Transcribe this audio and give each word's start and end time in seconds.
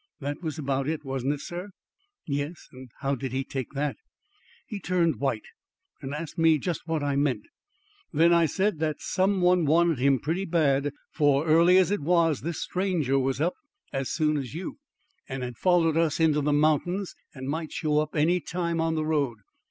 That 0.19 0.41
was 0.41 0.57
about 0.57 0.87
it, 0.87 1.05
wasn't 1.05 1.33
it, 1.35 1.41
sir?" 1.41 1.69
"Yes. 2.25 2.67
And 2.71 2.89
how 3.01 3.13
did 3.13 3.33
he 3.33 3.43
take 3.43 3.73
that?" 3.73 3.97
"He 4.65 4.79
turned 4.79 5.17
white, 5.19 5.45
and 6.01 6.11
asked 6.15 6.39
me 6.39 6.57
just 6.57 6.87
what 6.87 7.03
I 7.03 7.15
meant. 7.15 7.43
Then 8.11 8.33
I 8.33 8.47
said 8.47 8.79
that 8.79 8.99
some 8.99 9.41
one 9.41 9.63
wanted 9.63 9.99
him 9.99 10.17
pretty 10.19 10.45
bad, 10.45 10.91
for, 11.11 11.45
early 11.45 11.77
as 11.77 11.91
it 11.91 12.01
was, 12.01 12.41
this 12.41 12.59
stranger 12.59 13.19
was 13.19 13.39
up 13.39 13.53
as 13.93 14.09
soon 14.09 14.37
as 14.37 14.55
you, 14.55 14.79
and 15.29 15.43
had 15.43 15.55
followed 15.57 15.97
us 15.97 16.19
into 16.19 16.41
the 16.41 16.51
mountains 16.51 17.13
and 17.35 17.47
might 17.47 17.71
show 17.71 17.99
up 17.99 18.15
any 18.15 18.39
time 18.39 18.81
on 18.81 18.95
the 18.95 19.05
road. 19.05 19.37